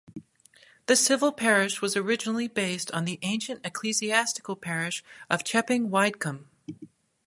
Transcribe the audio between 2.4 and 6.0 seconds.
based on the ancient ecclesiastical parish of Chepping